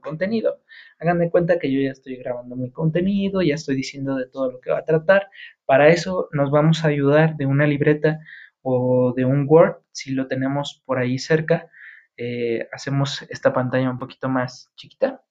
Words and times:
contenido. 0.00 0.60
Hagan 0.98 1.18
de 1.18 1.30
cuenta 1.30 1.58
que 1.58 1.72
yo 1.72 1.80
ya 1.80 1.90
estoy 1.92 2.16
grabando 2.16 2.56
mi 2.56 2.70
contenido, 2.70 3.42
ya 3.42 3.54
estoy 3.54 3.76
diciendo 3.76 4.16
de 4.16 4.26
todo 4.26 4.50
lo 4.50 4.60
que 4.60 4.70
va 4.70 4.78
a 4.78 4.84
tratar. 4.84 5.28
Para 5.64 5.88
eso 5.88 6.28
nos 6.32 6.50
vamos 6.50 6.84
a 6.84 6.88
ayudar 6.88 7.36
de 7.36 7.46
una 7.46 7.66
libreta 7.66 8.20
o 8.62 9.12
de 9.16 9.24
un 9.24 9.46
Word, 9.48 9.76
si 9.92 10.12
lo 10.12 10.26
tenemos 10.26 10.82
por 10.84 10.98
ahí 10.98 11.18
cerca. 11.18 11.70
Eh, 12.16 12.68
hacemos 12.72 13.22
esta 13.30 13.52
pantalla 13.52 13.90
un 13.90 13.98
poquito 13.98 14.28
más 14.28 14.70
chiquita 14.76 15.22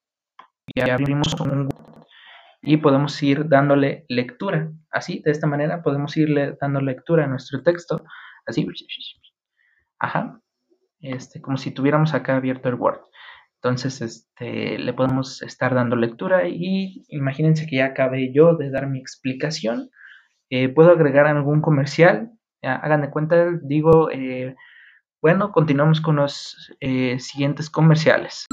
y 0.74 0.82
abrimos 0.82 1.34
un 1.40 1.70
y 2.62 2.78
podemos 2.78 3.22
ir 3.24 3.48
dándole 3.48 4.06
lectura. 4.10 4.72
Así, 4.92 5.22
de 5.24 5.32
esta 5.32 5.48
manera 5.48 5.82
podemos 5.82 6.18
irle 6.18 6.58
dando 6.60 6.82
lectura 6.82 7.26
a 7.26 7.28
nuestro 7.28 7.64
texto. 7.64 8.04
Así, 8.46 8.68
ajá, 10.00 10.42
este, 11.02 11.42
como 11.42 11.58
si 11.58 11.72
tuviéramos 11.72 12.14
acá 12.14 12.36
abierto 12.36 12.70
el 12.70 12.76
Word. 12.76 13.00
Entonces, 13.62 14.02
este, 14.02 14.78
le 14.78 14.94
podemos 14.94 15.42
estar 15.42 15.76
dando 15.76 15.96
lectura 15.96 16.48
y 16.48 17.04
imagínense 17.10 17.68
que 17.68 17.78
ya 17.78 17.88
acabé 17.88 18.32
yo 18.34 18.56
de 18.56 18.70
dar 18.70 18.88
mi 18.88 19.00
explicación. 19.00 19.90
Eh, 20.50 20.70
puedo 20.70 20.92
agregar 20.92 21.28
algún 21.28 21.62
comercial. 21.62 22.32
Hagan 22.62 23.02
de 23.02 23.10
cuenta, 23.10 23.52
digo, 23.62 24.10
eh, 24.12 24.56
bueno, 25.22 25.52
continuamos 25.52 26.02
con 26.02 26.18
los 26.18 26.72
eh, 26.80 27.20
siguientes 27.20 27.70
comerciales 27.70 28.48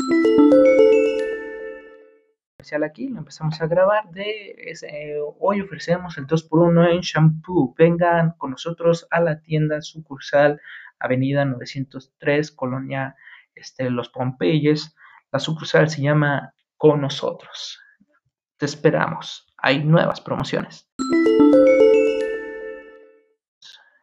aquí, 2.85 3.09
lo 3.09 3.19
empezamos 3.19 3.61
a 3.61 3.67
grabar 3.67 4.11
de 4.11 5.21
hoy 5.39 5.61
ofrecemos 5.61 6.19
el 6.19 6.27
2x1 6.27 6.91
en 6.91 7.01
shampoo. 7.01 7.75
Vengan 7.79 8.33
con 8.39 8.51
nosotros 8.53 9.07
a 9.11 9.21
la 9.21 9.41
tienda 9.41 9.81
sucursal 9.81 10.61
Avenida 10.99 11.45
903, 11.45 12.51
Colonia 12.53 13.15
este, 13.55 13.91
Los 13.91 14.09
Pompeyes. 14.09 14.97
La 15.37 15.41
sucursal 15.41 15.91
se 15.91 16.01
llama 16.01 16.55
Con 16.79 17.03
nosotros. 17.03 17.79
Te 18.57 18.65
esperamos. 18.65 19.45
Hay 19.59 19.85
nuevas 19.85 20.19
promociones. 20.19 20.89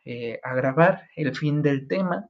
Eh, 0.05 0.39
a 0.43 0.53
grabar 0.53 1.07
el 1.15 1.35
fin 1.35 1.63
del 1.63 1.87
tema 1.87 2.29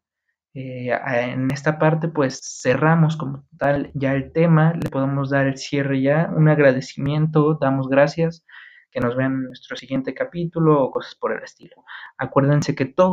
eh, 0.54 0.98
en 1.06 1.52
esta 1.52 1.78
parte 1.78 2.08
pues 2.08 2.62
cerramos 2.62 3.18
como 3.18 3.46
tal 3.58 3.92
ya 3.94 4.14
el 4.14 4.32
tema, 4.32 4.72
le 4.82 4.90
podemos 4.90 5.32
dar 5.32 5.48
el 5.48 5.58
cierre 5.58 6.02
ya, 6.02 6.32
un 6.34 6.48
agradecimiento, 6.48 7.58
damos 7.60 7.90
gracias, 7.90 8.46
que 8.90 9.02
nos 9.02 9.18
vean 9.18 9.34
en 9.34 9.44
nuestro 9.48 9.76
siguiente 9.76 10.14
capítulo 10.14 10.82
o 10.82 10.92
cosas 10.92 11.16
por 11.16 11.34
el 11.34 11.44
estilo. 11.44 11.76
Acuérdense 12.18 12.74
que 12.74 12.86
todo 12.86 13.12